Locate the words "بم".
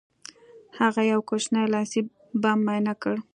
2.41-2.57